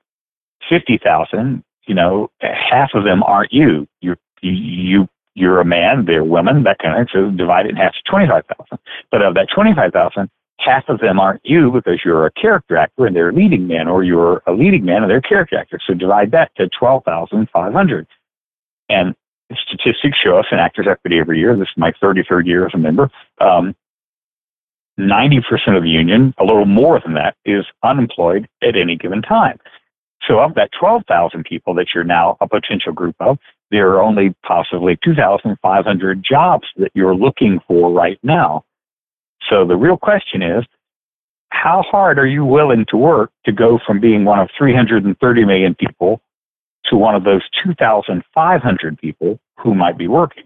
[0.69, 3.87] 50,000, you know, half of them aren't you.
[4.01, 7.13] You're, you, you're a man, they're women, that kind of thing.
[7.13, 8.79] So divide it in half to 25,000.
[9.11, 13.15] But of that 25,000, half of them aren't you because you're a character actor and
[13.15, 15.83] they're a leading men, or you're a leading man and they're a character actors.
[15.85, 18.07] So divide that to 12,500.
[18.89, 19.15] And
[19.67, 22.77] statistics show us in Actors Equity every year, this is my 33rd year as a
[22.77, 23.75] member, um,
[24.99, 29.59] 90% of the union, a little more than that, is unemployed at any given time.
[30.27, 33.37] So of that 12,000 people that you're now a potential group of,
[33.71, 38.63] there are only possibly 2,500 jobs that you're looking for right now.
[39.49, 40.65] So the real question is,
[41.49, 45.75] how hard are you willing to work to go from being one of 330 million
[45.75, 46.21] people
[46.85, 50.43] to one of those 2,500 people who might be working?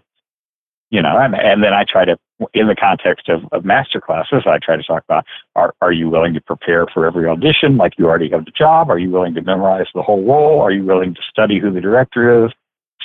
[0.90, 2.18] You know, and, and then I try to,
[2.54, 5.24] in the context of, of master classes, I try to talk about
[5.56, 8.90] are, are you willing to prepare for every audition like you already have the job?
[8.90, 10.60] Are you willing to memorize the whole role?
[10.60, 12.52] Are you willing to study who the director is,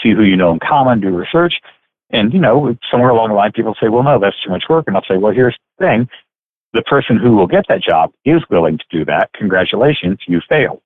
[0.01, 1.55] see who you know in common, do research?
[2.09, 4.85] And, you know, somewhere along the line, people say, well, no, that's too much work.
[4.87, 6.09] And I'll say, well, here's the thing.
[6.73, 9.31] The person who will get that job is willing to do that.
[9.33, 10.81] Congratulations, you failed.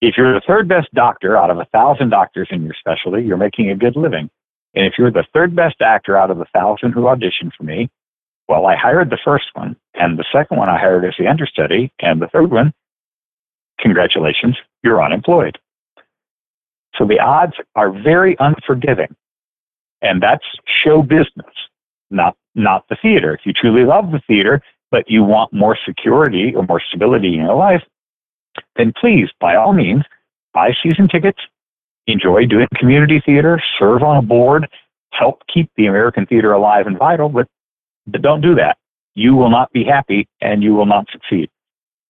[0.00, 3.36] If you're the third best doctor out of a thousand doctors in your specialty, you're
[3.36, 4.30] making a good living.
[4.74, 7.90] And if you're the third best actor out of a thousand who auditioned for me,
[8.48, 11.92] well, I hired the first one, and the second one I hired as the understudy,
[12.00, 12.72] and the third one,
[13.80, 15.58] congratulations, you're unemployed.
[16.98, 19.14] So the odds are very unforgiving.
[20.02, 21.54] And that's show business,
[22.10, 23.34] not, not the theater.
[23.34, 27.40] If you truly love the theater, but you want more security or more stability in
[27.40, 27.82] your life,
[28.76, 30.02] then please, by all means,
[30.52, 31.38] buy season tickets,
[32.06, 34.68] enjoy doing community theater, serve on a board,
[35.12, 37.46] help keep the American theater alive and vital, but,
[38.06, 38.78] but don't do that.
[39.14, 41.50] You will not be happy and you will not succeed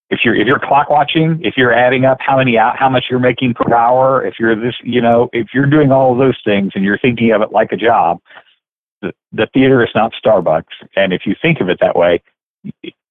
[0.09, 3.19] if you're if you're clock watching, if you're adding up how many how much you're
[3.19, 6.71] making per hour, if you're this, you know, if you're doing all of those things
[6.75, 8.19] and you're thinking of it like a job,
[9.01, 10.63] the, the theater is not Starbucks.
[10.95, 12.23] And if you think of it that way,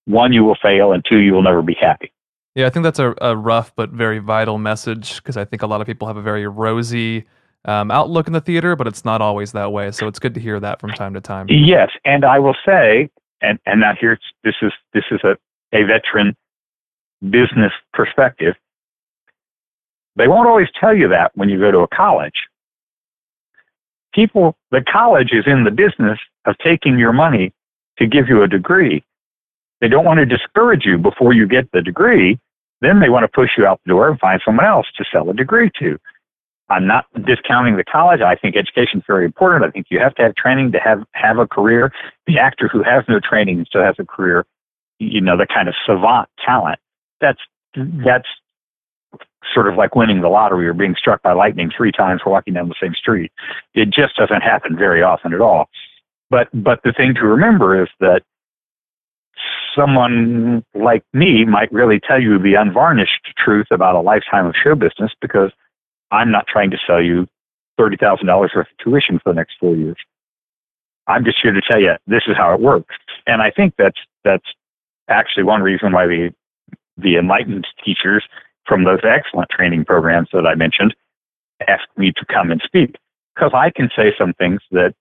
[0.06, 2.12] one, you will fail, and two, you will never be happy.
[2.54, 5.66] Yeah, I think that's a, a rough but very vital message because I think a
[5.66, 7.26] lot of people have a very rosy
[7.64, 9.92] um, outlook in the theater, but it's not always that way.
[9.92, 11.46] So it's good to hear that from time to time.
[11.48, 15.36] Yes, and I will say, and and now here this is this is a
[15.72, 16.34] a veteran
[17.22, 18.54] business perspective.
[20.16, 22.46] They won't always tell you that when you go to a college.
[24.12, 27.52] People, the college is in the business of taking your money
[27.98, 29.04] to give you a degree.
[29.80, 32.38] They don't want to discourage you before you get the degree.
[32.80, 35.30] Then they want to push you out the door and find someone else to sell
[35.30, 35.98] a degree to.
[36.68, 38.20] I'm not discounting the college.
[38.20, 39.64] I think education is very important.
[39.64, 41.92] I think you have to have training to have, have a career.
[42.26, 44.44] The actor who has no training still has a career,
[44.98, 46.78] you know, the kind of savant talent
[47.20, 47.40] that's
[48.04, 48.28] that's
[49.54, 52.68] sort of like winning the lottery or being struck by lightning three times walking down
[52.68, 53.32] the same street.
[53.74, 55.68] It just doesn't happen very often at all.
[56.30, 58.22] But but the thing to remember is that
[59.76, 64.74] someone like me might really tell you the unvarnished truth about a lifetime of show
[64.74, 65.52] business because
[66.10, 67.26] I'm not trying to sell you
[67.76, 69.96] thirty thousand dollars worth of tuition for the next four years.
[71.06, 72.94] I'm just here to tell you this is how it works.
[73.26, 74.44] And I think that's that's
[75.08, 76.32] actually one reason why the
[76.98, 78.24] the enlightened teachers
[78.66, 80.94] from those excellent training programs that I mentioned
[81.66, 82.96] asked me to come and speak
[83.34, 84.94] because I can say some things that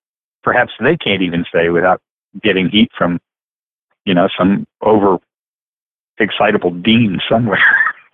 [0.43, 2.01] perhaps they can't even say without
[2.41, 3.19] getting heat from,
[4.05, 5.17] you know, some over
[6.19, 7.63] excitable dean somewhere.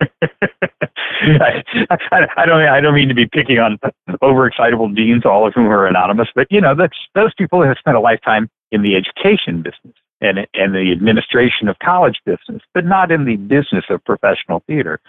[1.22, 2.62] I, I, I, don't.
[2.62, 3.78] I don't mean to be picking on
[4.22, 7.96] overexcitable deans, all of whom are anonymous, but you know, that's those people have spent
[7.96, 9.94] a lifetime in the education business
[10.24, 15.00] and, and the administration of college business, but not in the business of professional theater.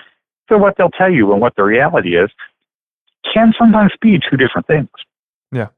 [0.49, 2.30] So what they'll tell you and what the reality is
[3.34, 4.89] can sometimes be two different things.
[5.51, 5.69] Yeah.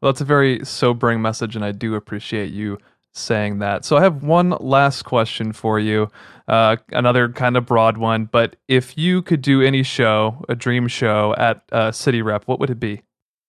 [0.00, 2.78] Well, that's a very sobering message, and I do appreciate you
[3.12, 3.84] saying that.
[3.84, 6.10] So I have one last question for you,
[6.46, 8.26] uh, another kind of broad one.
[8.26, 12.60] But if you could do any show, a dream show at uh, City Rep, what
[12.60, 13.02] would it be?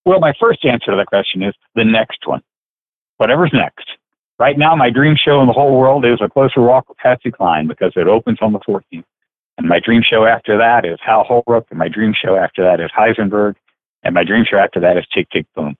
[0.05, 2.41] Well, my first answer to that question is the next one.
[3.17, 3.85] Whatever's next.
[4.39, 7.29] Right now, my dream show in the whole world is A Closer Walk with Patsy
[7.29, 9.03] Cline because it opens on the 14th.
[9.57, 11.67] And my dream show after that is Hal Holbrook.
[11.69, 13.55] And my dream show after that is Heisenberg.
[14.03, 15.75] And my dream show after that is Tick, Tick, Boom.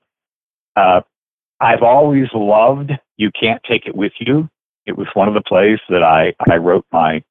[0.76, 1.00] Uh,
[1.62, 4.50] I've always loved You Can't Take It With You.
[4.86, 7.24] It was one of the plays that I, I wrote my,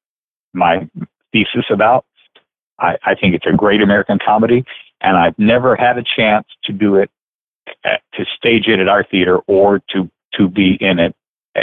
[0.53, 0.89] my
[1.31, 2.05] thesis about.
[2.79, 4.63] I, I think it's a great American comedy,
[5.01, 7.11] and I've never had a chance to do it,
[7.83, 11.15] at, to stage it at our theater or to, to be in it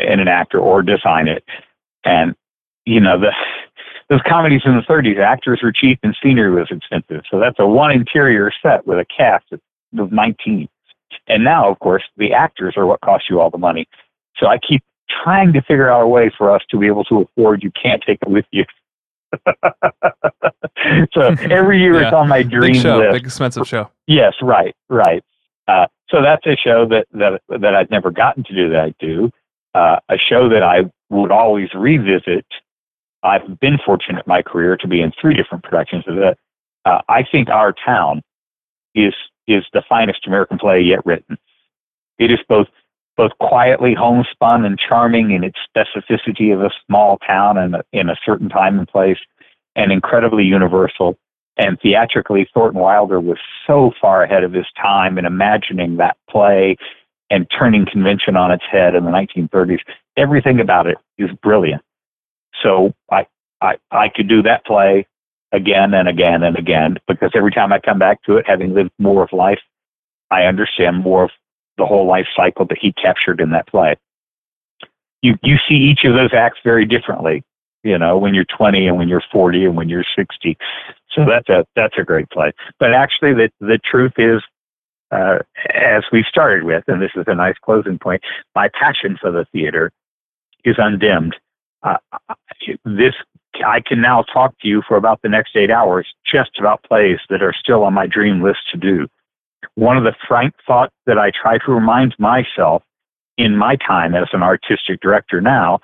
[0.04, 1.44] in an actor or design it.
[2.04, 2.34] And
[2.84, 3.32] you know the
[4.08, 7.22] those comedies in the 30s, actors were cheap and scenery was expensive.
[7.28, 9.60] So that's a one interior set with a cast of
[10.12, 10.68] 19.
[11.28, 13.88] And now, of course, the actors are what cost you all the money.
[14.36, 14.84] So I keep
[15.24, 18.02] trying to figure out a way for us to be able to afford you can't
[18.06, 18.64] take it with you.
[21.12, 22.06] so every year yeah.
[22.06, 23.12] it's on my dream big show, list.
[23.12, 23.90] Big expensive show.
[24.06, 25.24] Yes, right, right.
[25.66, 28.94] Uh, so that's a show that that that I've never gotten to do that I
[29.00, 29.30] do.
[29.76, 32.46] Uh, a show that I would always revisit.
[33.22, 36.38] I've been fortunate in my career to be in three different productions of it.
[36.86, 38.22] Uh, I think Our Town
[38.94, 39.12] is
[39.46, 41.36] is the finest American play yet written.
[42.18, 42.68] It is both
[43.18, 48.16] both quietly homespun and charming in its specificity of a small town and in a
[48.24, 49.18] certain time and place,
[49.74, 51.18] and incredibly universal.
[51.58, 56.76] And theatrically, Thornton Wilder was so far ahead of his time in imagining that play
[57.30, 59.80] and turning convention on its head in the 1930s.
[60.16, 61.82] Everything about it is brilliant.
[62.62, 63.26] So I,
[63.60, 65.06] I, I could do that play
[65.52, 68.90] again and again and again because every time I come back to it, having lived
[68.98, 69.60] more of life,
[70.30, 71.30] I understand more of
[71.78, 73.96] the whole life cycle that he captured in that play.
[75.22, 77.42] You you see each of those acts very differently,
[77.82, 80.56] you know, when you're 20 and when you're 40 and when you're 60.
[81.14, 82.52] So that's a that's a great play.
[82.78, 84.42] But actually, the the truth is,
[85.10, 85.38] uh,
[85.74, 88.22] as we started with, and this is a nice closing point,
[88.54, 89.92] my passion for the theater
[90.64, 91.36] is undimmed.
[91.82, 91.96] Uh,
[92.84, 93.14] this
[93.64, 97.18] I can now talk to you for about the next eight hours just about plays
[97.30, 99.06] that are still on my dream list to do.
[99.74, 102.82] One of the frank thoughts that I try to remind myself
[103.36, 105.80] in my time as an artistic director now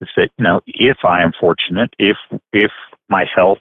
[0.00, 2.16] is that, you know, if I am fortunate, if,
[2.52, 2.70] if
[3.08, 3.58] my health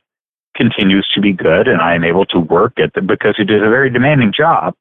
[0.56, 3.62] continues to be good and I am able to work at the, because it is
[3.62, 4.76] a very demanding job.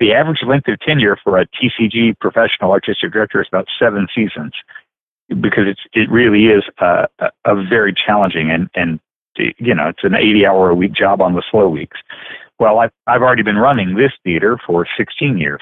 [0.00, 4.52] The average length of tenure for a TCG professional artistic director is about seven seasons
[5.40, 7.08] because it's, it really is a,
[7.44, 9.00] a, very challenging and, and,
[9.36, 11.98] you know, it's an 80 hour a week job on the slow weeks.
[12.58, 15.60] Well, I've, I've already been running this theater for 16 years.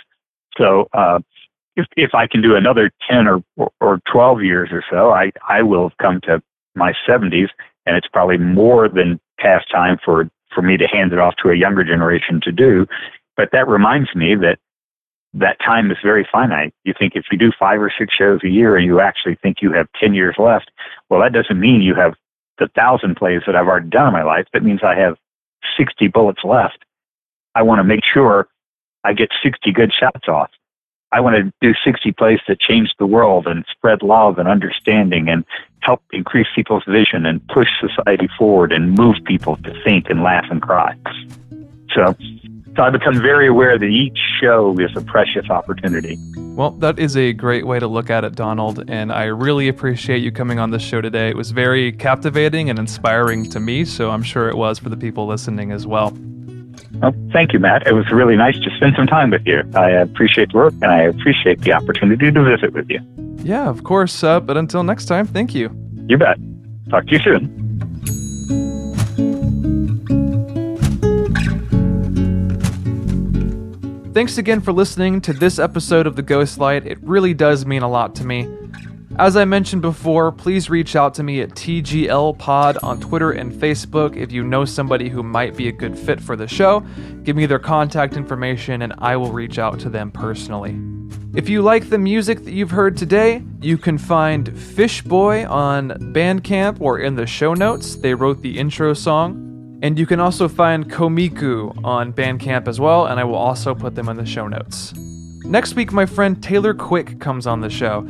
[0.58, 1.20] So, uh,
[1.74, 5.62] if, if I can do another 10 or, or 12 years or so, I, I
[5.62, 6.42] will have come to
[6.74, 7.48] my 70s
[7.86, 11.50] and it's probably more than past time for, for me to hand it off to
[11.50, 12.86] a younger generation to do.
[13.36, 14.58] But that reminds me that
[15.34, 16.74] that time is very finite.
[16.84, 19.62] You think if you do five or six shows a year and you actually think
[19.62, 20.70] you have 10 years left,
[21.08, 22.14] well, that doesn't mean you have
[22.58, 24.46] the thousand plays that I've already done in my life.
[24.52, 25.16] That means I have
[25.76, 26.84] 60 bullets left.
[27.54, 28.48] I want to make sure
[29.04, 30.50] I get 60 good shots off.
[31.12, 35.28] I want to do 60 plays that change the world and spread love and understanding
[35.28, 35.44] and
[35.80, 40.46] help increase people's vision and push society forward and move people to think and laugh
[40.50, 40.94] and cry.
[41.94, 42.16] So,
[42.76, 46.18] so I become very aware that each show is a precious opportunity.
[46.36, 50.22] Well, that is a great way to look at it, Donald, and I really appreciate
[50.22, 51.28] you coming on the show today.
[51.28, 54.96] It was very captivating and inspiring to me, so I'm sure it was for the
[54.96, 56.16] people listening as well.
[56.94, 57.86] Well, thank you, Matt.
[57.86, 59.62] It was really nice to spend some time with you.
[59.74, 63.00] I appreciate the work and I appreciate the opportunity to visit with you.
[63.38, 64.22] Yeah, of course.
[64.22, 65.74] Uh, but until next time, thank you.
[66.06, 66.38] You bet.
[66.90, 67.61] Talk to you soon.
[74.12, 76.86] Thanks again for listening to this episode of The Ghost Light.
[76.86, 78.46] It really does mean a lot to me.
[79.18, 84.14] As I mentioned before, please reach out to me at TGLPod on Twitter and Facebook
[84.14, 86.80] if you know somebody who might be a good fit for the show.
[87.22, 90.78] Give me their contact information and I will reach out to them personally.
[91.34, 96.82] If you like the music that you've heard today, you can find Fishboy on Bandcamp
[96.82, 97.96] or in the show notes.
[97.96, 99.51] They wrote the intro song.
[99.82, 103.96] And you can also find Komiku on Bandcamp as well, and I will also put
[103.96, 104.94] them in the show notes.
[105.44, 108.08] Next week, my friend Taylor Quick comes on the show.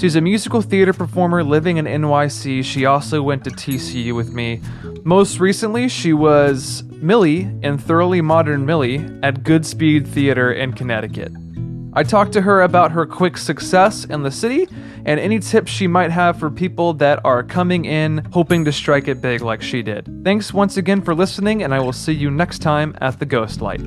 [0.00, 2.64] She's a musical theater performer living in NYC.
[2.64, 4.60] She also went to TCU with me.
[5.02, 11.32] Most recently, she was Millie in Thoroughly Modern Millie at Goodspeed Theater in Connecticut.
[11.98, 14.68] I talked to her about her quick success in the city
[15.04, 19.08] and any tips she might have for people that are coming in hoping to strike
[19.08, 20.22] it big like she did.
[20.22, 23.60] Thanks once again for listening, and I will see you next time at the Ghost
[23.60, 23.80] Light.